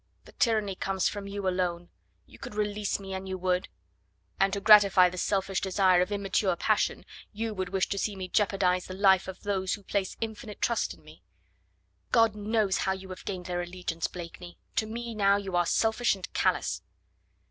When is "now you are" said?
15.13-15.67